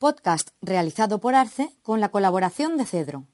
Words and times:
podcast 0.00 0.48
realizado 0.62 1.20
por 1.20 1.34
Arce 1.34 1.68
con 1.82 2.00
la 2.00 2.08
colaboración 2.08 2.78
de 2.78 2.86
Cedro. 2.86 3.26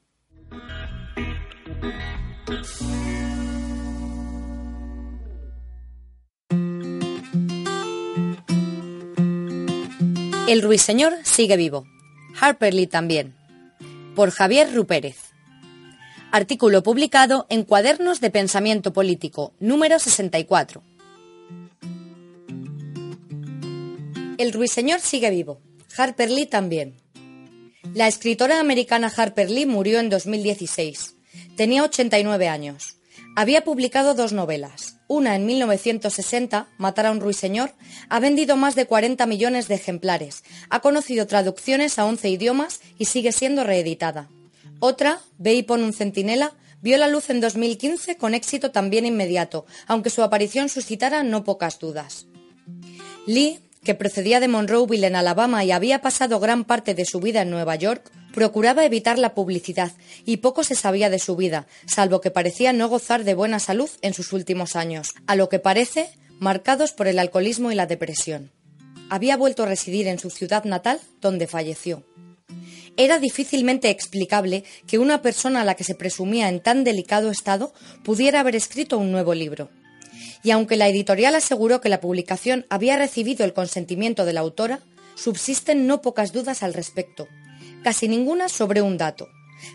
El 10.49 10.61
ruiseñor 10.61 11.13
sigue 11.23 11.55
vivo. 11.55 11.85
Harper 12.39 12.73
Lee 12.73 12.87
también. 12.87 13.33
Por 14.13 14.31
Javier 14.31 14.75
Rupérez. 14.75 15.31
Artículo 16.33 16.83
publicado 16.83 17.47
en 17.49 17.63
Cuadernos 17.63 18.19
de 18.19 18.29
Pensamiento 18.29 18.91
Político, 18.91 19.53
número 19.61 19.99
64. 19.99 20.83
El 24.37 24.51
ruiseñor 24.51 24.99
sigue 24.99 25.29
vivo. 25.29 25.61
Harper 25.97 26.29
Lee 26.29 26.45
también. 26.45 26.95
La 27.95 28.07
escritora 28.07 28.59
americana 28.59 29.11
Harper 29.15 29.49
Lee 29.49 29.65
murió 29.65 29.99
en 29.99 30.09
2016. 30.09 31.15
Tenía 31.55 31.83
89 31.83 32.47
años. 32.47 32.97
Había 33.35 33.63
publicado 33.63 34.13
dos 34.13 34.31
novelas. 34.31 34.97
Una 35.07 35.35
en 35.35 35.47
1960, 35.47 36.67
Matar 36.77 37.07
a 37.07 37.11
un 37.11 37.19
ruiseñor, 37.19 37.73
ha 38.09 38.19
vendido 38.19 38.57
más 38.57 38.75
de 38.75 38.85
40 38.85 39.25
millones 39.25 39.67
de 39.67 39.75
ejemplares, 39.75 40.43
ha 40.69 40.81
conocido 40.81 41.25
traducciones 41.25 41.97
a 41.97 42.05
11 42.05 42.29
idiomas 42.29 42.81
y 42.99 43.05
sigue 43.05 43.31
siendo 43.31 43.63
reeditada. 43.63 44.29
Otra, 44.79 45.19
Ve 45.39 45.55
y 45.55 45.63
pon 45.63 45.83
un 45.83 45.93
centinela, 45.93 46.53
vio 46.81 46.97
la 46.97 47.07
luz 47.07 47.29
en 47.31 47.41
2015 47.41 48.17
con 48.17 48.35
éxito 48.35 48.69
también 48.71 49.05
inmediato, 49.05 49.65
aunque 49.87 50.11
su 50.11 50.21
aparición 50.21 50.69
suscitara 50.69 51.23
no 51.23 51.43
pocas 51.43 51.79
dudas. 51.79 52.27
Lee, 53.25 53.59
que 53.87 53.95
procedía 53.95 54.41
de 54.41 54.49
Monroeville 54.49 55.07
en 55.07 55.15
Alabama 55.15 55.63
y 55.63 55.71
había 55.71 56.01
pasado 56.01 56.41
gran 56.41 56.65
parte 56.65 56.93
de 56.93 57.05
su 57.05 57.21
vida 57.21 57.43
en 57.43 57.49
Nueva 57.49 57.77
York, 57.77 58.11
procuraba 58.33 58.83
evitar 58.83 59.17
la 59.17 59.33
publicidad 59.33 59.93
y 60.25 60.37
poco 60.37 60.65
se 60.65 60.75
sabía 60.75 61.09
de 61.09 61.19
su 61.19 61.37
vida, 61.37 61.67
salvo 61.85 62.19
que 62.19 62.29
parecía 62.29 62.73
no 62.73 62.89
gozar 62.89 63.23
de 63.23 63.33
buena 63.33 63.59
salud 63.59 63.89
en 64.01 64.13
sus 64.13 64.33
últimos 64.33 64.75
años, 64.75 65.13
a 65.25 65.37
lo 65.37 65.47
que 65.47 65.59
parece 65.59 66.09
marcados 66.37 66.91
por 66.91 67.07
el 67.07 67.17
alcoholismo 67.17 67.71
y 67.71 67.75
la 67.75 67.85
depresión. 67.85 68.51
Había 69.09 69.37
vuelto 69.37 69.63
a 69.63 69.67
residir 69.67 70.07
en 70.07 70.19
su 70.19 70.31
ciudad 70.31 70.65
natal, 70.65 70.99
donde 71.21 71.47
falleció. 71.47 72.03
Era 72.97 73.19
difícilmente 73.19 73.89
explicable 73.89 74.65
que 74.85 74.99
una 74.99 75.21
persona 75.21 75.61
a 75.61 75.65
la 75.65 75.75
que 75.75 75.85
se 75.85 75.95
presumía 75.95 76.49
en 76.49 76.59
tan 76.59 76.83
delicado 76.83 77.31
estado 77.31 77.73
pudiera 78.03 78.41
haber 78.41 78.57
escrito 78.57 78.97
un 78.97 79.13
nuevo 79.13 79.33
libro. 79.33 79.69
Y 80.43 80.51
aunque 80.51 80.77
la 80.77 80.87
editorial 80.87 81.35
aseguró 81.35 81.81
que 81.81 81.89
la 81.89 82.01
publicación 82.01 82.65
había 82.69 82.97
recibido 82.97 83.45
el 83.45 83.53
consentimiento 83.53 84.25
de 84.25 84.33
la 84.33 84.41
autora, 84.41 84.79
subsisten 85.15 85.87
no 85.87 86.01
pocas 86.01 86.31
dudas 86.31 86.63
al 86.63 86.73
respecto, 86.73 87.27
casi 87.83 88.07
ninguna 88.07 88.49
sobre 88.49 88.81
un 88.81 88.97
dato. 88.97 89.29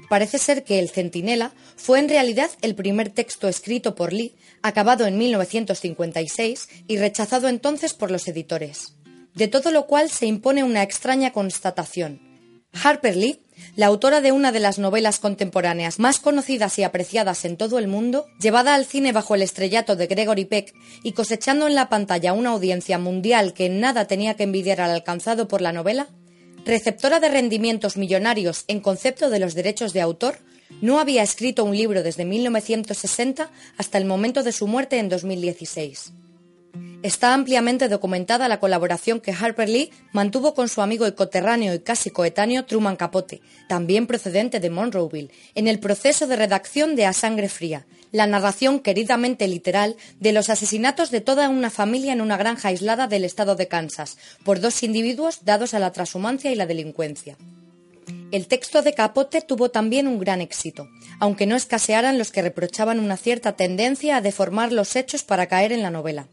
Parece 0.09 0.39
ser 0.39 0.65
que 0.65 0.79
El 0.79 0.91
Centinela 0.91 1.53
fue 1.77 1.99
en 1.99 2.09
realidad 2.09 2.51
el 2.61 2.75
primer 2.75 3.11
texto 3.11 3.49
escrito 3.49 3.95
por 3.95 4.13
Lee, 4.13 4.37
acabado 4.63 5.07
en 5.07 5.19
1956 5.19 6.69
y 6.87 6.99
rechazado 6.99 7.49
entonces 7.49 7.95
por 7.95 8.11
los 8.11 8.29
editores. 8.29 8.95
De 9.35 9.49
todo 9.49 9.71
lo 9.71 9.87
cual 9.87 10.11
se 10.11 10.27
impone 10.27 10.63
una 10.63 10.83
extraña 10.83 11.33
constatación. 11.33 12.32
Harper 12.73 13.17
Lee, 13.17 13.41
la 13.77 13.87
autora 13.87 14.21
de 14.21 14.33
una 14.33 14.53
de 14.53 14.61
las 14.61 14.79
novelas 14.79 15.19
contemporáneas 15.19 15.99
más 15.99 16.19
conocidas 16.19 16.79
y 16.79 16.83
apreciadas 16.83 17.45
en 17.45 17.57
todo 17.57 17.79
el 17.79 17.89
mundo, 17.89 18.27
llevada 18.41 18.75
al 18.75 18.87
cine 18.87 19.13
bajo 19.13 19.35
el 19.35 19.43
estrellato 19.43 19.97
de 19.97 20.07
Gregory 20.07 20.45
Peck 20.45 20.75
y 21.03 21.13
cosechando 21.13 21.67
en 21.67 21.75
la 21.75 21.89
pantalla 21.89 22.33
una 22.33 22.51
audiencia 22.51 22.99
mundial 22.99 23.55
que 23.55 23.67
en 23.67 23.81
nada 23.81 24.07
tenía 24.07 24.35
que 24.35 24.45
envidiar 24.45 24.81
al 24.81 24.91
alcanzado 24.91 25.49
por 25.49 25.61
la 25.61 25.73
novela, 25.73 26.09
receptora 26.65 27.21
de 27.21 27.29
rendimientos 27.29 27.97
millonarios 27.97 28.65
en 28.69 28.81
concepto 28.81 29.31
de 29.31 29.39
los 29.39 29.55
derechos 29.55 29.93
de 29.93 30.01
autor, 30.01 30.39
no 30.81 30.99
había 30.99 31.23
escrito 31.23 31.65
un 31.65 31.77
libro 31.77 32.03
desde 32.03 32.25
1960 32.25 33.51
hasta 33.77 33.99
el 33.99 34.05
momento 34.05 34.43
de 34.43 34.53
su 34.53 34.67
muerte 34.67 34.99
en 34.99 35.09
2016. 35.09 36.13
Está 37.03 37.35
ampliamente 37.35 37.89
documentada 37.89 38.47
la 38.47 38.61
colaboración 38.61 39.21
que 39.21 39.33
Harper 39.33 39.69
Lee 39.69 39.91
mantuvo 40.13 40.55
con 40.55 40.69
su 40.69 40.83
amigo 40.83 41.05
y 41.09 41.13
coterráneo 41.13 41.75
y 41.75 41.81
casi 41.81 42.11
coetáneo 42.11 42.65
Truman 42.65 42.95
Capote, 42.95 43.41
también 43.69 44.07
procedente 44.07 44.61
de 44.61 44.71
Monroeville, 44.71 45.33
en 45.57 45.67
el 45.67 45.81
proceso 45.81 46.29
de 46.29 46.37
redacción 46.37 46.95
de 46.95 47.07
A 47.07 47.13
Sangre 47.13 47.49
Fría, 47.49 47.87
la 48.13 48.29
narración 48.29 48.79
queridamente 48.79 49.49
literal 49.49 49.97
de 50.21 50.33
los 50.33 50.49
asesinatos 50.49 51.11
de 51.11 51.21
toda 51.21 51.49
una 51.49 51.71
familia 51.71 52.13
en 52.13 52.21
una 52.21 52.37
granja 52.37 52.69
aislada 52.69 53.09
del 53.09 53.25
estado 53.25 53.57
de 53.57 53.67
Kansas, 53.67 54.17
por 54.45 54.61
dos 54.61 54.85
individuos 54.85 55.45
dados 55.45 55.75
a 55.75 55.81
la 55.81 55.91
transhumancia 55.91 56.53
y 56.53 56.55
la 56.55 56.67
delincuencia. 56.67 57.37
El 58.31 58.47
texto 58.47 58.81
de 58.81 58.95
Capote 58.95 59.41
tuvo 59.41 59.73
también 59.73 60.07
un 60.07 60.21
gran 60.21 60.41
éxito, 60.41 60.89
aunque 61.19 61.47
no 61.47 61.57
escasearan 61.57 62.17
los 62.17 62.31
que 62.31 62.43
reprochaban 62.43 63.01
una 63.01 63.17
cierta 63.17 63.57
tendencia 63.57 64.17
a 64.19 64.21
deformar 64.21 64.71
los 64.71 64.95
hechos 64.95 65.25
para 65.25 65.49
caer 65.49 65.73
en 65.73 65.83
la 65.83 65.91
novela. 65.91 66.29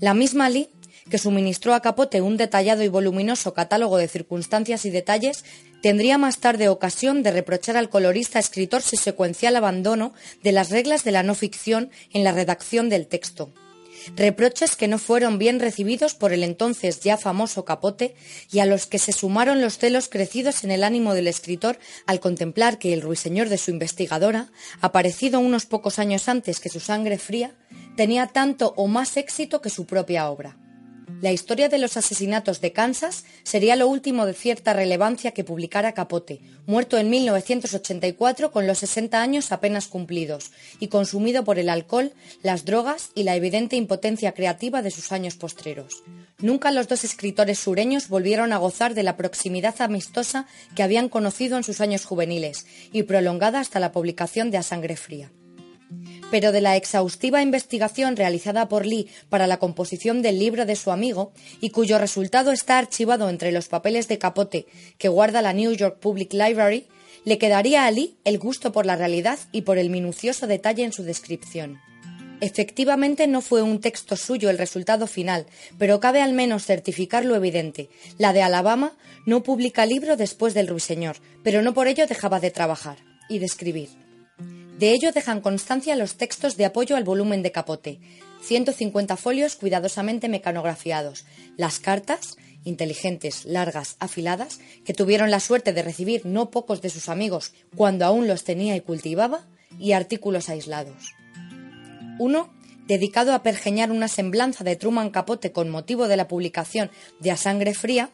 La 0.00 0.14
misma 0.14 0.48
Lee, 0.48 0.68
que 1.10 1.18
suministró 1.18 1.74
a 1.74 1.80
Capote 1.80 2.20
un 2.20 2.36
detallado 2.36 2.82
y 2.82 2.88
voluminoso 2.88 3.54
catálogo 3.54 3.96
de 3.98 4.08
circunstancias 4.08 4.84
y 4.84 4.90
detalles, 4.90 5.44
tendría 5.82 6.18
más 6.18 6.38
tarde 6.38 6.68
ocasión 6.68 7.22
de 7.22 7.30
reprochar 7.30 7.76
al 7.76 7.90
colorista 7.90 8.38
escritor 8.38 8.82
su 8.82 8.96
secuencial 8.96 9.56
abandono 9.56 10.14
de 10.42 10.52
las 10.52 10.70
reglas 10.70 11.04
de 11.04 11.12
la 11.12 11.22
no 11.22 11.34
ficción 11.34 11.90
en 12.12 12.24
la 12.24 12.32
redacción 12.32 12.88
del 12.88 13.06
texto. 13.06 13.52
Reproches 14.16 14.76
que 14.76 14.88
no 14.88 14.98
fueron 14.98 15.38
bien 15.38 15.60
recibidos 15.60 16.14
por 16.14 16.32
el 16.32 16.42
entonces 16.42 17.00
ya 17.00 17.16
famoso 17.16 17.64
Capote 17.64 18.14
y 18.50 18.60
a 18.60 18.66
los 18.66 18.86
que 18.86 18.98
se 18.98 19.12
sumaron 19.12 19.60
los 19.60 19.78
celos 19.78 20.08
crecidos 20.08 20.64
en 20.64 20.70
el 20.70 20.84
ánimo 20.84 21.14
del 21.14 21.28
escritor 21.28 21.78
al 22.06 22.20
contemplar 22.20 22.78
que 22.78 22.92
el 22.92 23.02
ruiseñor 23.02 23.48
de 23.48 23.58
su 23.58 23.70
investigadora, 23.70 24.50
aparecido 24.80 25.40
unos 25.40 25.66
pocos 25.66 25.98
años 25.98 26.28
antes 26.28 26.60
que 26.60 26.68
su 26.68 26.80
sangre 26.80 27.18
fría, 27.18 27.54
tenía 27.96 28.26
tanto 28.28 28.74
o 28.76 28.86
más 28.86 29.16
éxito 29.16 29.60
que 29.60 29.70
su 29.70 29.86
propia 29.86 30.28
obra. 30.30 30.56
La 31.20 31.32
historia 31.32 31.68
de 31.68 31.78
los 31.78 31.96
asesinatos 31.96 32.60
de 32.60 32.72
Kansas 32.72 33.24
sería 33.42 33.76
lo 33.76 33.88
último 33.88 34.26
de 34.26 34.34
cierta 34.34 34.72
relevancia 34.72 35.32
que 35.32 35.44
publicara 35.44 35.92
Capote, 35.92 36.40
muerto 36.66 36.98
en 36.98 37.10
1984 37.10 38.50
con 38.50 38.66
los 38.66 38.78
60 38.78 39.20
años 39.20 39.52
apenas 39.52 39.86
cumplidos 39.86 40.50
y 40.80 40.88
consumido 40.88 41.44
por 41.44 41.58
el 41.58 41.68
alcohol, 41.68 42.12
las 42.42 42.64
drogas 42.64 43.10
y 43.14 43.24
la 43.24 43.36
evidente 43.36 43.76
impotencia 43.76 44.32
creativa 44.32 44.82
de 44.82 44.90
sus 44.90 45.12
años 45.12 45.36
postreros. 45.36 46.02
Nunca 46.38 46.70
los 46.70 46.88
dos 46.88 47.04
escritores 47.04 47.58
sureños 47.58 48.08
volvieron 48.08 48.52
a 48.52 48.58
gozar 48.58 48.94
de 48.94 49.02
la 49.02 49.16
proximidad 49.16 49.80
amistosa 49.80 50.46
que 50.74 50.82
habían 50.82 51.08
conocido 51.08 51.56
en 51.56 51.64
sus 51.64 51.80
años 51.80 52.04
juveniles 52.04 52.66
y 52.92 53.04
prolongada 53.04 53.60
hasta 53.60 53.80
la 53.80 53.92
publicación 53.92 54.50
de 54.50 54.58
A 54.58 54.62
Sangre 54.62 54.96
Fría 54.96 55.30
pero 56.30 56.52
de 56.52 56.60
la 56.60 56.76
exhaustiva 56.76 57.42
investigación 57.42 58.16
realizada 58.16 58.68
por 58.68 58.86
Lee 58.86 59.08
para 59.28 59.46
la 59.46 59.58
composición 59.58 60.22
del 60.22 60.38
libro 60.38 60.66
de 60.66 60.76
su 60.76 60.90
amigo, 60.90 61.32
y 61.60 61.70
cuyo 61.70 61.98
resultado 61.98 62.52
está 62.52 62.78
archivado 62.78 63.28
entre 63.28 63.52
los 63.52 63.68
papeles 63.68 64.08
de 64.08 64.18
capote 64.18 64.66
que 64.98 65.08
guarda 65.08 65.42
la 65.42 65.52
New 65.52 65.72
York 65.72 65.98
Public 66.00 66.32
Library, 66.32 66.86
le 67.24 67.38
quedaría 67.38 67.86
a 67.86 67.90
Lee 67.90 68.16
el 68.24 68.38
gusto 68.38 68.72
por 68.72 68.86
la 68.86 68.96
realidad 68.96 69.38
y 69.52 69.62
por 69.62 69.78
el 69.78 69.90
minucioso 69.90 70.46
detalle 70.46 70.84
en 70.84 70.92
su 70.92 71.02
descripción. 71.02 71.78
Efectivamente 72.40 73.26
no 73.26 73.40
fue 73.40 73.62
un 73.62 73.80
texto 73.80 74.16
suyo 74.16 74.50
el 74.50 74.58
resultado 74.58 75.06
final, 75.06 75.46
pero 75.78 76.00
cabe 76.00 76.20
al 76.20 76.34
menos 76.34 76.66
certificar 76.66 77.24
lo 77.24 77.36
evidente. 77.36 77.88
La 78.18 78.32
de 78.32 78.42
Alabama 78.42 78.92
no 79.24 79.42
publica 79.42 79.86
libro 79.86 80.16
después 80.16 80.52
del 80.52 80.68
Ruiseñor, 80.68 81.16
pero 81.42 81.62
no 81.62 81.72
por 81.72 81.88
ello 81.88 82.06
dejaba 82.06 82.40
de 82.40 82.50
trabajar 82.50 82.98
y 83.30 83.38
de 83.38 83.46
escribir. 83.46 84.03
De 84.78 84.90
ello 84.90 85.12
dejan 85.12 85.40
constancia 85.40 85.94
los 85.94 86.16
textos 86.16 86.56
de 86.56 86.64
apoyo 86.64 86.96
al 86.96 87.04
volumen 87.04 87.42
de 87.42 87.52
capote, 87.52 88.00
150 88.42 89.16
folios 89.16 89.54
cuidadosamente 89.54 90.28
mecanografiados, 90.28 91.24
las 91.56 91.78
cartas, 91.78 92.36
inteligentes, 92.64 93.44
largas, 93.44 93.96
afiladas, 94.00 94.58
que 94.84 94.92
tuvieron 94.92 95.30
la 95.30 95.38
suerte 95.38 95.72
de 95.72 95.82
recibir 95.82 96.26
no 96.26 96.50
pocos 96.50 96.82
de 96.82 96.90
sus 96.90 97.08
amigos 97.08 97.52
cuando 97.76 98.04
aún 98.04 98.26
los 98.26 98.42
tenía 98.42 98.74
y 98.74 98.80
cultivaba, 98.80 99.46
y 99.78 99.92
artículos 99.92 100.48
aislados. 100.48 101.12
Uno, 102.18 102.52
dedicado 102.86 103.32
a 103.32 103.42
pergeñar 103.42 103.90
una 103.90 104.08
semblanza 104.08 104.64
de 104.64 104.76
Truman 104.76 105.10
Capote 105.10 105.52
con 105.52 105.70
motivo 105.70 106.08
de 106.08 106.16
la 106.16 106.28
publicación 106.28 106.90
de 107.20 107.30
A 107.30 107.36
Sangre 107.36 107.74
Fría, 107.74 108.10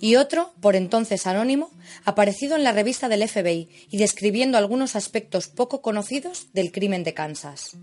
y 0.00 0.16
otro, 0.16 0.52
por 0.60 0.76
entonces 0.76 1.26
anónimo, 1.26 1.70
aparecido 2.04 2.56
en 2.56 2.64
la 2.64 2.72
revista 2.72 3.08
del 3.08 3.26
FBI 3.28 3.68
y 3.90 3.98
describiendo 3.98 4.58
algunos 4.58 4.96
aspectos 4.96 5.48
poco 5.48 5.82
conocidos 5.82 6.48
del 6.52 6.72
crimen 6.72 7.04
de 7.04 7.14
Kansas. 7.14 7.76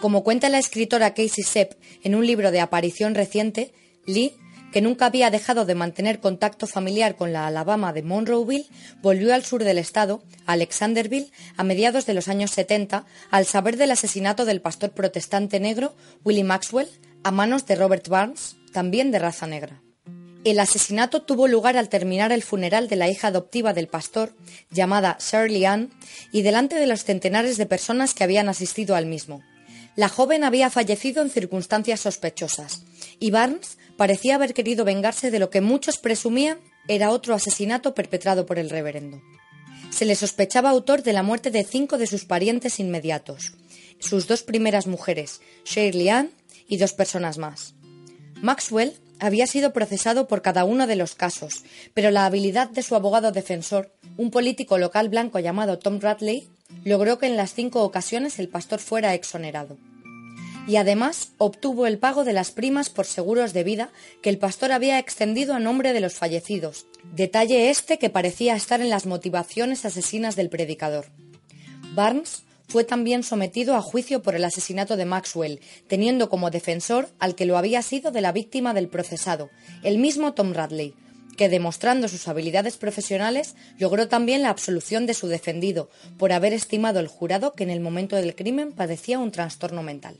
Como 0.00 0.22
cuenta 0.22 0.48
la 0.48 0.58
escritora 0.58 1.14
Casey 1.14 1.44
Sepp 1.44 1.72
en 2.02 2.14
un 2.14 2.26
libro 2.26 2.50
de 2.50 2.60
aparición 2.60 3.14
reciente, 3.14 3.72
Lee, 4.06 4.34
que 4.72 4.80
nunca 4.82 5.06
había 5.06 5.30
dejado 5.30 5.64
de 5.64 5.74
mantener 5.74 6.20
contacto 6.20 6.66
familiar 6.66 7.16
con 7.16 7.32
la 7.32 7.46
Alabama 7.46 7.92
de 7.92 8.02
Monroeville, 8.02 8.68
volvió 9.02 9.34
al 9.34 9.44
sur 9.44 9.64
del 9.64 9.78
estado, 9.78 10.22
a 10.46 10.52
Alexanderville, 10.52 11.30
a 11.56 11.64
mediados 11.64 12.06
de 12.06 12.14
los 12.14 12.28
años 12.28 12.50
70, 12.52 13.06
al 13.30 13.46
saber 13.46 13.76
del 13.76 13.90
asesinato 13.90 14.44
del 14.44 14.60
pastor 14.60 14.90
protestante 14.90 15.58
negro 15.60 15.94
Willie 16.24 16.44
Maxwell 16.44 16.88
a 17.24 17.30
manos 17.30 17.66
de 17.66 17.74
Robert 17.74 18.08
Barnes, 18.08 18.56
también 18.72 19.10
de 19.10 19.18
raza 19.18 19.46
negra. 19.46 19.82
El 20.50 20.60
asesinato 20.60 21.20
tuvo 21.20 21.46
lugar 21.46 21.76
al 21.76 21.90
terminar 21.90 22.32
el 22.32 22.42
funeral 22.42 22.88
de 22.88 22.96
la 22.96 23.10
hija 23.10 23.28
adoptiva 23.28 23.74
del 23.74 23.86
pastor, 23.86 24.32
llamada 24.70 25.18
Shirley 25.20 25.66
Ann, 25.66 25.90
y 26.32 26.40
delante 26.40 26.76
de 26.76 26.86
los 26.86 27.04
centenares 27.04 27.58
de 27.58 27.66
personas 27.66 28.14
que 28.14 28.24
habían 28.24 28.48
asistido 28.48 28.96
al 28.96 29.04
mismo. 29.04 29.42
La 29.94 30.08
joven 30.08 30.44
había 30.44 30.70
fallecido 30.70 31.20
en 31.20 31.28
circunstancias 31.28 32.00
sospechosas, 32.00 32.80
y 33.20 33.30
Barnes 33.30 33.76
parecía 33.98 34.36
haber 34.36 34.54
querido 34.54 34.86
vengarse 34.86 35.30
de 35.30 35.38
lo 35.38 35.50
que 35.50 35.60
muchos 35.60 35.98
presumían 35.98 36.60
era 36.88 37.10
otro 37.10 37.34
asesinato 37.34 37.94
perpetrado 37.94 38.46
por 38.46 38.58
el 38.58 38.70
reverendo. 38.70 39.20
Se 39.90 40.06
le 40.06 40.14
sospechaba 40.14 40.70
autor 40.70 41.02
de 41.02 41.12
la 41.12 41.22
muerte 41.22 41.50
de 41.50 41.62
cinco 41.62 41.98
de 41.98 42.06
sus 42.06 42.24
parientes 42.24 42.80
inmediatos, 42.80 43.52
sus 43.98 44.26
dos 44.26 44.42
primeras 44.44 44.86
mujeres, 44.86 45.42
Shirley 45.66 46.08
Ann 46.08 46.30
y 46.66 46.78
dos 46.78 46.94
personas 46.94 47.36
más. 47.36 47.74
Maxwell 48.40 48.94
había 49.20 49.46
sido 49.46 49.72
procesado 49.72 50.28
por 50.28 50.42
cada 50.42 50.64
uno 50.64 50.86
de 50.86 50.96
los 50.96 51.14
casos, 51.14 51.64
pero 51.94 52.10
la 52.10 52.26
habilidad 52.26 52.70
de 52.70 52.82
su 52.82 52.94
abogado 52.94 53.32
defensor, 53.32 53.92
un 54.16 54.30
político 54.30 54.78
local 54.78 55.08
blanco 55.08 55.38
llamado 55.38 55.78
Tom 55.78 56.00
Radley, 56.00 56.48
logró 56.84 57.18
que 57.18 57.26
en 57.26 57.36
las 57.36 57.54
cinco 57.54 57.82
ocasiones 57.82 58.38
el 58.38 58.48
pastor 58.48 58.80
fuera 58.80 59.14
exonerado. 59.14 59.76
Y 60.66 60.76
además 60.76 61.30
obtuvo 61.38 61.86
el 61.86 61.98
pago 61.98 62.24
de 62.24 62.34
las 62.34 62.50
primas 62.50 62.90
por 62.90 63.06
seguros 63.06 63.54
de 63.54 63.64
vida 63.64 63.90
que 64.20 64.28
el 64.28 64.38
pastor 64.38 64.72
había 64.72 64.98
extendido 64.98 65.54
a 65.54 65.60
nombre 65.60 65.94
de 65.94 66.00
los 66.00 66.14
fallecidos, 66.14 66.86
detalle 67.14 67.70
este 67.70 67.98
que 67.98 68.10
parecía 68.10 68.54
estar 68.54 68.80
en 68.82 68.90
las 68.90 69.06
motivaciones 69.06 69.86
asesinas 69.86 70.36
del 70.36 70.50
predicador. 70.50 71.06
Barnes 71.94 72.42
fue 72.68 72.84
también 72.84 73.22
sometido 73.22 73.74
a 73.74 73.82
juicio 73.82 74.22
por 74.22 74.34
el 74.34 74.44
asesinato 74.44 74.96
de 74.96 75.06
Maxwell, 75.06 75.60
teniendo 75.88 76.28
como 76.28 76.50
defensor 76.50 77.08
al 77.18 77.34
que 77.34 77.46
lo 77.46 77.58
había 77.58 77.82
sido 77.82 78.10
de 78.10 78.20
la 78.20 78.32
víctima 78.32 78.74
del 78.74 78.88
procesado, 78.88 79.50
el 79.82 79.98
mismo 79.98 80.34
Tom 80.34 80.52
Radley, 80.52 80.94
que 81.36 81.48
demostrando 81.48 82.08
sus 82.08 82.28
habilidades 82.28 82.76
profesionales 82.76 83.54
logró 83.78 84.08
también 84.08 84.42
la 84.42 84.50
absolución 84.50 85.06
de 85.06 85.14
su 85.14 85.28
defendido, 85.28 85.88
por 86.18 86.32
haber 86.32 86.52
estimado 86.52 87.00
el 87.00 87.08
jurado 87.08 87.54
que 87.54 87.64
en 87.64 87.70
el 87.70 87.80
momento 87.80 88.16
del 88.16 88.34
crimen 88.34 88.72
padecía 88.72 89.18
un 89.18 89.32
trastorno 89.32 89.82
mental. 89.82 90.18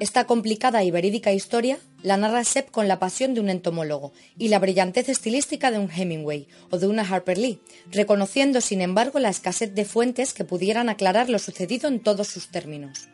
Esta 0.00 0.24
complicada 0.24 0.82
y 0.82 0.90
verídica 0.90 1.30
historia 1.30 1.78
la 2.02 2.16
narra 2.16 2.42
Sepp 2.42 2.70
con 2.70 2.88
la 2.88 2.98
pasión 2.98 3.34
de 3.34 3.40
un 3.40 3.50
entomólogo 3.50 4.14
y 4.38 4.48
la 4.48 4.58
brillantez 4.58 5.10
estilística 5.10 5.70
de 5.70 5.78
un 5.78 5.90
Hemingway 5.90 6.48
o 6.70 6.78
de 6.78 6.86
una 6.86 7.02
Harper 7.02 7.36
Lee, 7.36 7.60
reconociendo 7.90 8.62
sin 8.62 8.80
embargo 8.80 9.18
la 9.18 9.28
escasez 9.28 9.74
de 9.74 9.84
fuentes 9.84 10.32
que 10.32 10.44
pudieran 10.44 10.88
aclarar 10.88 11.28
lo 11.28 11.38
sucedido 11.38 11.86
en 11.86 12.00
todos 12.00 12.28
sus 12.28 12.48
términos. 12.48 13.10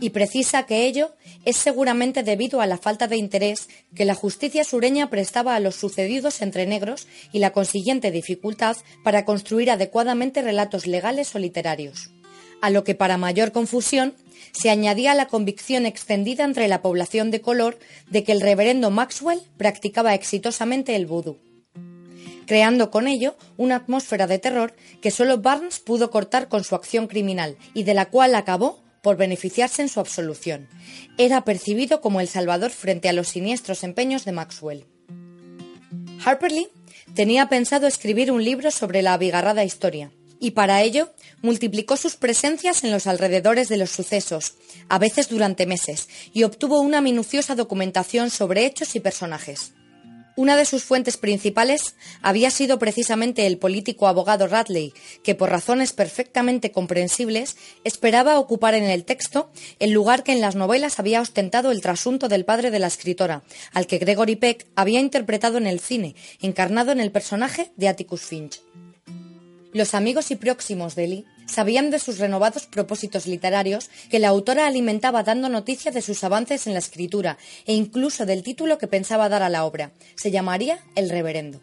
Y 0.00 0.10
precisa 0.10 0.64
que 0.64 0.86
ello 0.86 1.14
es 1.44 1.58
seguramente 1.58 2.22
debido 2.22 2.62
a 2.62 2.66
la 2.66 2.78
falta 2.78 3.06
de 3.06 3.18
interés 3.18 3.68
que 3.94 4.06
la 4.06 4.14
justicia 4.14 4.64
sureña 4.64 5.10
prestaba 5.10 5.54
a 5.54 5.60
los 5.60 5.74
sucedidos 5.74 6.40
entre 6.40 6.66
negros 6.66 7.06
y 7.32 7.40
la 7.40 7.52
consiguiente 7.52 8.10
dificultad 8.10 8.78
para 9.02 9.26
construir 9.26 9.70
adecuadamente 9.70 10.40
relatos 10.40 10.86
legales 10.86 11.34
o 11.34 11.38
literarios 11.38 12.10
a 12.64 12.70
lo 12.70 12.82
que 12.82 12.94
para 12.94 13.18
mayor 13.18 13.52
confusión 13.52 14.14
se 14.52 14.70
añadía 14.70 15.14
la 15.14 15.26
convicción 15.26 15.86
extendida 15.86 16.44
entre 16.44 16.68
la 16.68 16.82
población 16.82 17.30
de 17.30 17.40
color 17.40 17.78
de 18.08 18.24
que 18.24 18.32
el 18.32 18.40
reverendo 18.40 18.90
Maxwell 18.90 19.40
practicaba 19.56 20.14
exitosamente 20.14 20.96
el 20.96 21.06
vudú, 21.06 21.38
creando 22.46 22.90
con 22.90 23.08
ello 23.08 23.36
una 23.56 23.76
atmósfera 23.76 24.26
de 24.26 24.38
terror 24.38 24.74
que 25.00 25.10
solo 25.10 25.38
Barnes 25.38 25.80
pudo 25.80 26.10
cortar 26.10 26.48
con 26.48 26.64
su 26.64 26.74
acción 26.74 27.06
criminal 27.06 27.56
y 27.74 27.82
de 27.84 27.94
la 27.94 28.06
cual 28.06 28.34
acabó 28.34 28.82
por 29.02 29.16
beneficiarse 29.16 29.82
en 29.82 29.88
su 29.88 30.00
absolución. 30.00 30.66
Era 31.18 31.44
percibido 31.44 32.00
como 32.00 32.20
el 32.20 32.28
salvador 32.28 32.70
frente 32.70 33.08
a 33.08 33.12
los 33.12 33.28
siniestros 33.28 33.84
empeños 33.84 34.24
de 34.24 34.32
Maxwell. 34.32 34.86
Harper 36.24 36.50
Lee 36.50 36.68
tenía 37.14 37.48
pensado 37.48 37.86
escribir 37.86 38.32
un 38.32 38.42
libro 38.42 38.70
sobre 38.70 39.02
la 39.02 39.12
abigarrada 39.12 39.62
historia, 39.62 40.10
y 40.44 40.50
para 40.50 40.82
ello 40.82 41.10
multiplicó 41.40 41.96
sus 41.96 42.16
presencias 42.16 42.84
en 42.84 42.90
los 42.90 43.06
alrededores 43.06 43.70
de 43.70 43.78
los 43.78 43.90
sucesos, 43.90 44.54
a 44.90 44.98
veces 44.98 45.30
durante 45.30 45.64
meses, 45.64 46.06
y 46.34 46.42
obtuvo 46.42 46.80
una 46.80 47.00
minuciosa 47.00 47.54
documentación 47.54 48.28
sobre 48.28 48.66
hechos 48.66 48.94
y 48.94 49.00
personajes. 49.00 49.72
Una 50.36 50.56
de 50.56 50.66
sus 50.66 50.84
fuentes 50.84 51.16
principales 51.16 51.94
había 52.20 52.50
sido 52.50 52.78
precisamente 52.78 53.46
el 53.46 53.56
político 53.56 54.06
abogado 54.06 54.46
Radley, 54.46 54.92
que 55.22 55.34
por 55.34 55.48
razones 55.48 55.94
perfectamente 55.94 56.72
comprensibles 56.72 57.56
esperaba 57.84 58.38
ocupar 58.38 58.74
en 58.74 58.84
el 58.84 59.04
texto 59.06 59.50
el 59.78 59.92
lugar 59.92 60.24
que 60.24 60.32
en 60.32 60.42
las 60.42 60.56
novelas 60.56 60.98
había 60.98 61.22
ostentado 61.22 61.70
el 61.70 61.80
trasunto 61.80 62.28
del 62.28 62.44
padre 62.44 62.70
de 62.70 62.80
la 62.80 62.88
escritora, 62.88 63.44
al 63.72 63.86
que 63.86 63.96
Gregory 63.96 64.36
Peck 64.36 64.66
había 64.74 65.00
interpretado 65.00 65.56
en 65.56 65.66
el 65.66 65.80
cine, 65.80 66.16
encarnado 66.42 66.92
en 66.92 67.00
el 67.00 67.12
personaje 67.12 67.70
de 67.76 67.88
Atticus 67.88 68.22
Finch. 68.22 68.60
Los 69.74 69.92
amigos 69.94 70.30
y 70.30 70.36
próximos 70.36 70.94
de 70.94 71.08
Lee 71.08 71.26
sabían 71.46 71.90
de 71.90 71.98
sus 71.98 72.18
renovados 72.18 72.66
propósitos 72.66 73.26
literarios 73.26 73.90
que 74.08 74.20
la 74.20 74.28
autora 74.28 74.68
alimentaba 74.68 75.24
dando 75.24 75.48
noticia 75.48 75.90
de 75.90 76.00
sus 76.00 76.22
avances 76.22 76.68
en 76.68 76.74
la 76.74 76.78
escritura 76.78 77.38
e 77.66 77.74
incluso 77.74 78.24
del 78.24 78.44
título 78.44 78.78
que 78.78 78.86
pensaba 78.86 79.28
dar 79.28 79.42
a 79.42 79.48
la 79.48 79.64
obra. 79.64 79.90
Se 80.14 80.30
llamaría 80.30 80.78
El 80.94 81.10
Reverendo. 81.10 81.60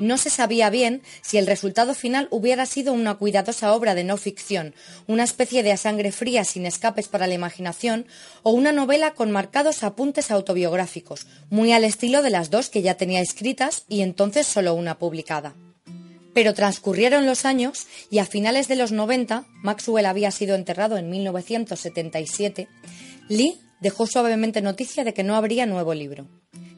No 0.00 0.18
se 0.18 0.30
sabía 0.30 0.68
bien 0.68 1.00
si 1.22 1.38
el 1.38 1.46
resultado 1.46 1.94
final 1.94 2.26
hubiera 2.32 2.66
sido 2.66 2.92
una 2.92 3.14
cuidadosa 3.14 3.72
obra 3.72 3.94
de 3.94 4.02
no 4.02 4.16
ficción, 4.16 4.74
una 5.06 5.22
especie 5.22 5.62
de 5.62 5.70
a 5.70 5.76
sangre 5.76 6.10
fría 6.10 6.42
sin 6.44 6.66
escapes 6.66 7.06
para 7.06 7.28
la 7.28 7.34
imaginación, 7.34 8.04
o 8.42 8.50
una 8.50 8.72
novela 8.72 9.14
con 9.14 9.30
marcados 9.30 9.84
apuntes 9.84 10.32
autobiográficos, 10.32 11.28
muy 11.50 11.72
al 11.72 11.84
estilo 11.84 12.20
de 12.22 12.30
las 12.30 12.50
dos 12.50 12.68
que 12.68 12.82
ya 12.82 12.96
tenía 12.96 13.20
escritas 13.20 13.84
y 13.88 14.00
entonces 14.00 14.48
solo 14.48 14.74
una 14.74 14.98
publicada. 14.98 15.54
Pero 16.34 16.54
transcurrieron 16.54 17.26
los 17.26 17.44
años 17.44 17.86
y 18.10 18.18
a 18.18 18.24
finales 18.24 18.68
de 18.68 18.76
los 18.76 18.92
90, 18.92 19.46
Maxwell 19.62 20.06
había 20.06 20.30
sido 20.30 20.54
enterrado 20.54 20.96
en 20.96 21.10
1977, 21.10 22.68
Lee 23.28 23.60
dejó 23.80 24.06
suavemente 24.06 24.62
noticia 24.62 25.04
de 25.04 25.12
que 25.12 25.24
no 25.24 25.36
habría 25.36 25.66
nuevo 25.66 25.94
libro. 25.94 26.28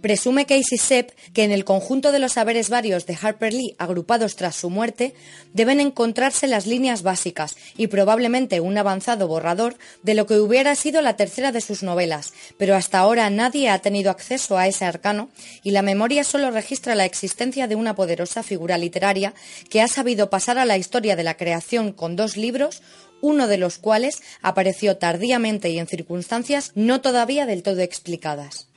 Presume 0.05 0.45
Casey 0.45 0.77
Sepp 0.77 1.13
que 1.33 1.45
en 1.45 1.51
el 1.51 1.65
conjunto 1.65 2.13
de 2.13 2.19
los 2.19 2.33
saberes 2.33 2.69
varios 2.69 3.07
de 3.07 3.17
Harper 3.19 3.55
Lee 3.55 3.75
agrupados 3.79 4.37
tras 4.37 4.55
su 4.55 4.69
muerte 4.69 5.15
deben 5.55 5.81
encontrarse 5.81 6.47
las 6.47 6.67
líneas 6.67 7.03
básicas 7.03 7.57
y 7.79 7.87
probablemente 7.87 8.61
un 8.61 8.77
avanzado 8.77 9.27
borrador 9.29 9.79
de 10.03 10.13
lo 10.13 10.27
que 10.27 10.39
hubiera 10.39 10.75
sido 10.75 11.01
la 11.01 11.17
tercera 11.17 11.53
de 11.53 11.63
sus 11.63 11.83
novelas, 11.83 12.35
pero 12.59 12.77
hasta 12.77 12.99
ahora 12.99 13.31
nadie 13.31 13.71
ha 13.71 13.79
tenido 13.79 14.11
acceso 14.11 14.59
a 14.59 14.69
ese 14.69 14.85
arcano 14.85 15.31
y 15.63 15.71
la 15.71 15.81
memoria 15.81 16.23
solo 16.23 16.51
registra 16.51 16.95
la 16.95 17.07
existencia 17.07 17.67
de 17.67 17.77
una 17.77 17.95
poderosa 17.95 18.43
figura 18.43 18.77
literaria 18.77 19.33
que 19.71 19.81
ha 19.81 19.89
sabido 19.89 20.29
pasar 20.29 20.59
a 20.59 20.67
la 20.67 20.77
historia 20.77 21.17
de 21.17 21.25
la 21.25 21.39
creación 21.39 21.93
con 21.93 22.15
dos 22.15 22.37
libros, 22.37 22.83
uno 23.23 23.47
de 23.47 23.57
los 23.57 23.79
cuales 23.79 24.23
apareció 24.43 24.99
tardíamente 24.99 25.71
y 25.71 25.79
en 25.79 25.87
circunstancias 25.87 26.73
no 26.75 27.01
todavía 27.01 27.47
del 27.47 27.63
todo 27.63 27.81
explicadas. 27.81 28.69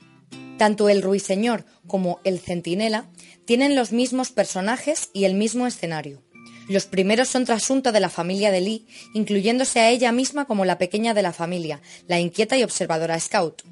Tanto 0.58 0.88
el 0.88 1.02
ruiseñor 1.02 1.64
como 1.86 2.20
el 2.24 2.40
centinela 2.40 3.08
tienen 3.44 3.74
los 3.74 3.92
mismos 3.92 4.30
personajes 4.30 5.10
y 5.12 5.24
el 5.24 5.34
mismo 5.34 5.66
escenario. 5.66 6.22
Los 6.68 6.84
primeros 6.84 7.28
son 7.28 7.46
trasunto 7.46 7.92
de 7.92 8.00
la 8.00 8.10
familia 8.10 8.50
de 8.50 8.60
Lee, 8.60 8.86
incluyéndose 9.14 9.80
a 9.80 9.88
ella 9.88 10.12
misma 10.12 10.44
como 10.44 10.66
la 10.66 10.76
pequeña 10.76 11.14
de 11.14 11.22
la 11.22 11.32
familia, 11.32 11.80
la 12.06 12.20
inquieta 12.20 12.58
y 12.58 12.62
observadora 12.62 13.18
Scout. 13.18 13.62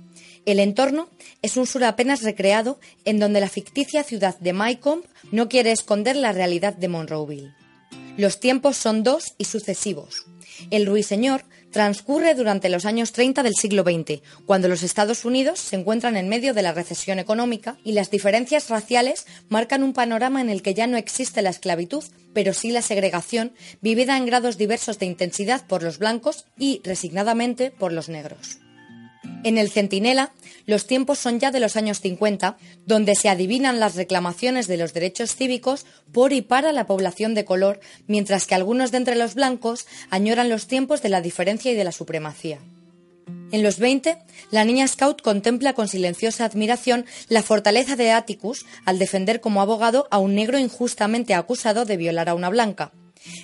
El 0.46 0.60
entorno 0.60 1.10
es 1.42 1.56
un 1.58 1.66
sur 1.66 1.84
apenas 1.84 2.22
recreado 2.22 2.78
en 3.04 3.18
donde 3.18 3.40
la 3.40 3.50
ficticia 3.50 4.02
ciudad 4.02 4.38
de 4.38 4.54
Mycomb 4.54 5.04
no 5.30 5.48
quiere 5.48 5.72
esconder 5.72 6.16
la 6.16 6.32
realidad 6.32 6.74
de 6.74 6.88
Monroeville. 6.88 7.52
Los 8.16 8.40
tiempos 8.40 8.76
son 8.78 9.02
dos 9.02 9.34
y 9.36 9.44
sucesivos. 9.44 10.24
El 10.70 10.86
ruiseñor 10.86 11.44
transcurre 11.76 12.34
durante 12.34 12.70
los 12.70 12.86
años 12.86 13.12
30 13.12 13.42
del 13.42 13.54
siglo 13.54 13.82
XX, 13.82 14.22
cuando 14.46 14.66
los 14.66 14.82
Estados 14.82 15.26
Unidos 15.26 15.58
se 15.60 15.76
encuentran 15.76 16.16
en 16.16 16.26
medio 16.26 16.54
de 16.54 16.62
la 16.62 16.72
recesión 16.72 17.18
económica 17.18 17.76
y 17.84 17.92
las 17.92 18.10
diferencias 18.10 18.70
raciales 18.70 19.26
marcan 19.50 19.82
un 19.82 19.92
panorama 19.92 20.40
en 20.40 20.48
el 20.48 20.62
que 20.62 20.72
ya 20.72 20.86
no 20.86 20.96
existe 20.96 21.42
la 21.42 21.50
esclavitud, 21.50 22.02
pero 22.32 22.54
sí 22.54 22.70
la 22.70 22.80
segregación, 22.80 23.52
vivida 23.82 24.16
en 24.16 24.24
grados 24.24 24.56
diversos 24.56 24.98
de 24.98 25.04
intensidad 25.04 25.66
por 25.66 25.82
los 25.82 25.98
blancos 25.98 26.46
y, 26.56 26.80
resignadamente, 26.82 27.70
por 27.70 27.92
los 27.92 28.08
negros. 28.08 28.58
En 29.46 29.58
el 29.58 29.70
Centinela, 29.70 30.32
los 30.66 30.88
tiempos 30.88 31.20
son 31.20 31.38
ya 31.38 31.52
de 31.52 31.60
los 31.60 31.76
años 31.76 32.00
50, 32.00 32.56
donde 32.84 33.14
se 33.14 33.28
adivinan 33.28 33.78
las 33.78 33.94
reclamaciones 33.94 34.66
de 34.66 34.76
los 34.76 34.92
derechos 34.92 35.36
cívicos 35.36 35.86
por 36.10 36.32
y 36.32 36.42
para 36.42 36.72
la 36.72 36.88
población 36.88 37.32
de 37.34 37.44
color, 37.44 37.78
mientras 38.08 38.48
que 38.48 38.56
algunos 38.56 38.90
de 38.90 38.96
entre 38.96 39.14
los 39.14 39.36
blancos 39.36 39.86
añoran 40.10 40.48
los 40.48 40.66
tiempos 40.66 41.00
de 41.00 41.10
la 41.10 41.20
diferencia 41.20 41.70
y 41.70 41.76
de 41.76 41.84
la 41.84 41.92
supremacía. 41.92 42.58
En 43.52 43.62
los 43.62 43.78
20, 43.78 44.18
la 44.50 44.64
niña 44.64 44.88
Scout 44.88 45.22
contempla 45.22 45.74
con 45.74 45.86
silenciosa 45.86 46.44
admiración 46.44 47.06
la 47.28 47.44
fortaleza 47.44 47.94
de 47.94 48.10
Atticus 48.10 48.66
al 48.84 48.98
defender 48.98 49.40
como 49.40 49.62
abogado 49.62 50.08
a 50.10 50.18
un 50.18 50.34
negro 50.34 50.58
injustamente 50.58 51.34
acusado 51.34 51.84
de 51.84 51.96
violar 51.96 52.28
a 52.28 52.34
una 52.34 52.48
blanca. 52.48 52.90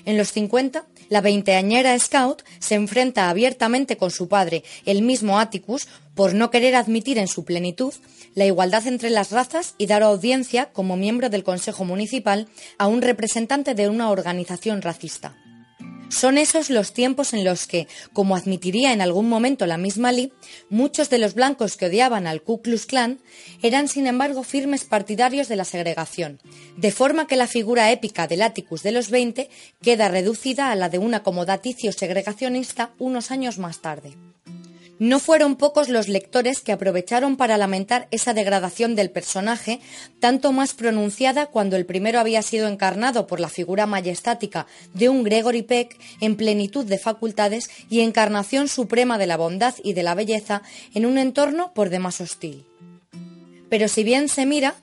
En 0.04 0.16
los 0.16 0.32
50, 0.32 0.86
la 1.08 1.20
veinteañera 1.20 1.98
Scout 1.98 2.42
se 2.58 2.74
enfrenta 2.74 3.28
abiertamente 3.28 3.96
con 3.96 4.10
su 4.10 4.28
padre, 4.28 4.64
el 4.86 5.02
mismo 5.02 5.38
Atticus, 5.38 5.88
por 6.14 6.34
no 6.34 6.50
querer 6.50 6.74
admitir 6.74 7.18
en 7.18 7.28
su 7.28 7.44
plenitud 7.44 7.94
la 8.34 8.46
igualdad 8.46 8.86
entre 8.86 9.10
las 9.10 9.30
razas 9.30 9.74
y 9.78 9.86
dar 9.86 10.02
audiencia 10.02 10.72
como 10.72 10.96
miembro 10.96 11.28
del 11.28 11.44
Consejo 11.44 11.84
Municipal 11.84 12.48
a 12.78 12.86
un 12.86 13.02
representante 13.02 13.74
de 13.74 13.88
una 13.88 14.10
organización 14.10 14.82
racista. 14.82 15.41
Son 16.12 16.36
esos 16.36 16.68
los 16.68 16.92
tiempos 16.92 17.32
en 17.32 17.42
los 17.42 17.66
que, 17.66 17.88
como 18.12 18.36
admitiría 18.36 18.92
en 18.92 19.00
algún 19.00 19.30
momento 19.30 19.64
la 19.64 19.78
misma 19.78 20.12
Lee, 20.12 20.30
muchos 20.68 21.08
de 21.08 21.16
los 21.16 21.32
blancos 21.32 21.78
que 21.78 21.86
odiaban 21.86 22.26
al 22.26 22.42
Ku 22.42 22.60
Klux 22.60 22.84
Klan 22.84 23.18
eran 23.62 23.88
sin 23.88 24.06
embargo 24.06 24.42
firmes 24.42 24.84
partidarios 24.84 25.48
de 25.48 25.56
la 25.56 25.64
segregación, 25.64 26.38
de 26.76 26.92
forma 26.92 27.26
que 27.26 27.36
la 27.36 27.46
figura 27.46 27.90
épica 27.90 28.26
del 28.26 28.42
Atticus 28.42 28.82
de 28.82 28.92
los 28.92 29.08
20 29.08 29.48
queda 29.80 30.08
reducida 30.08 30.70
a 30.70 30.76
la 30.76 30.90
de 30.90 30.98
un 30.98 31.14
acomodaticio 31.14 31.92
segregacionista 31.92 32.90
unos 32.98 33.30
años 33.30 33.56
más 33.56 33.80
tarde. 33.80 34.12
No 35.02 35.18
fueron 35.18 35.56
pocos 35.56 35.88
los 35.88 36.06
lectores 36.06 36.60
que 36.60 36.70
aprovecharon 36.70 37.36
para 37.36 37.56
lamentar 37.56 38.06
esa 38.12 38.34
degradación 38.34 38.94
del 38.94 39.10
personaje, 39.10 39.80
tanto 40.20 40.52
más 40.52 40.74
pronunciada 40.74 41.46
cuando 41.46 41.74
el 41.74 41.86
primero 41.86 42.20
había 42.20 42.40
sido 42.40 42.68
encarnado 42.68 43.26
por 43.26 43.40
la 43.40 43.48
figura 43.48 43.86
majestática 43.86 44.68
de 44.94 45.08
un 45.08 45.24
Gregory 45.24 45.62
Peck 45.62 45.98
en 46.20 46.36
plenitud 46.36 46.84
de 46.84 47.00
facultades 47.00 47.68
y 47.90 47.98
encarnación 47.98 48.68
suprema 48.68 49.18
de 49.18 49.26
la 49.26 49.36
bondad 49.36 49.74
y 49.82 49.94
de 49.94 50.04
la 50.04 50.14
belleza 50.14 50.62
en 50.94 51.04
un 51.04 51.18
entorno 51.18 51.74
por 51.74 51.90
demás 51.90 52.20
hostil. 52.20 52.64
Pero 53.68 53.88
si 53.88 54.04
bien 54.04 54.28
se 54.28 54.46
mira, 54.46 54.76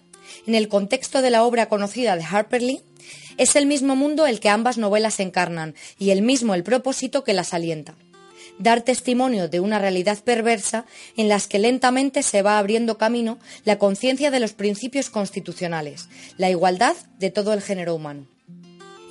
en 0.46 0.54
el 0.54 0.68
contexto 0.68 1.22
de 1.22 1.30
la 1.30 1.46
obra 1.46 1.70
conocida 1.70 2.18
de 2.18 2.26
Harper 2.26 2.62
Lee, 2.62 2.82
es 3.38 3.56
el 3.56 3.68
mismo 3.68 3.96
mundo 3.96 4.28
el 4.28 4.42
que 4.42 4.50
ambas 4.50 4.78
novelas 4.78 5.22
encarnan 5.22 5.76
y 5.98 6.10
el 6.10 6.24
mismo 6.24 6.56
el 6.56 6.64
propósito 6.64 7.24
que 7.24 7.34
las 7.34 7.54
alienta 7.54 7.96
dar 8.60 8.82
testimonio 8.82 9.48
de 9.48 9.60
una 9.60 9.80
realidad 9.80 10.20
perversa 10.24 10.86
en 11.18 11.28
las 11.28 11.48
que 11.48 11.58
lentamente 11.58 12.22
se 12.22 12.44
va 12.44 12.60
abriendo 12.60 12.98
camino 12.98 13.40
la 13.66 13.80
conciencia 13.80 14.30
de 14.30 14.40
los 14.40 14.54
principios 14.54 15.10
constitucionales, 15.10 16.10
la 16.38 16.50
igualdad 16.50 16.96
de 17.18 17.32
todo 17.32 17.54
el 17.54 17.62
género 17.62 17.96
humano. 17.96 18.28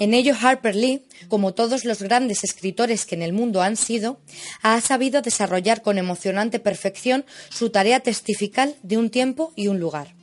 En 0.00 0.14
ello 0.14 0.34
Harper 0.40 0.76
Lee, 0.76 1.02
como 1.28 1.54
todos 1.54 1.84
los 1.84 2.02
grandes 2.02 2.44
escritores 2.44 3.04
que 3.04 3.16
en 3.16 3.22
el 3.22 3.32
mundo 3.32 3.62
han 3.62 3.76
sido, 3.76 4.20
ha 4.62 4.80
sabido 4.80 5.22
desarrollar 5.22 5.82
con 5.82 5.98
emocionante 5.98 6.60
perfección 6.60 7.24
su 7.48 7.70
tarea 7.70 7.98
testifical 7.98 8.76
de 8.84 8.96
un 8.96 9.10
tiempo 9.10 9.52
y 9.56 9.66
un 9.66 9.80
lugar. 9.80 10.14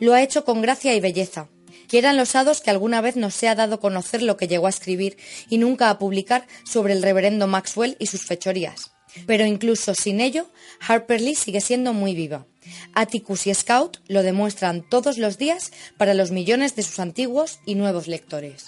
Lo 0.00 0.14
ha 0.14 0.22
hecho 0.22 0.46
con 0.46 0.62
gracia 0.62 0.94
y 0.94 1.00
belleza, 1.00 1.48
Quieran 1.88 2.16
los 2.16 2.36
hados 2.36 2.60
que 2.60 2.70
alguna 2.70 3.00
vez 3.00 3.16
nos 3.16 3.34
sea 3.34 3.54
dado 3.54 3.80
conocer 3.80 4.22
lo 4.22 4.36
que 4.36 4.46
llegó 4.46 4.66
a 4.66 4.70
escribir 4.70 5.16
y 5.48 5.58
nunca 5.58 5.88
a 5.88 5.98
publicar 5.98 6.46
sobre 6.64 6.92
el 6.92 7.02
reverendo 7.02 7.46
Maxwell 7.46 7.96
y 7.98 8.06
sus 8.06 8.26
fechorías. 8.26 8.92
Pero 9.26 9.46
incluso 9.46 9.94
sin 9.94 10.20
ello, 10.20 10.50
Harper 10.86 11.20
Lee 11.20 11.34
sigue 11.34 11.60
siendo 11.60 11.94
muy 11.94 12.14
viva. 12.14 12.46
Atticus 12.94 13.46
y 13.46 13.54
Scout 13.54 13.98
lo 14.06 14.22
demuestran 14.22 14.86
todos 14.88 15.16
los 15.16 15.38
días 15.38 15.72
para 15.96 16.14
los 16.14 16.30
millones 16.30 16.76
de 16.76 16.82
sus 16.82 16.98
antiguos 16.98 17.60
y 17.64 17.74
nuevos 17.74 18.06
lectores. 18.06 18.66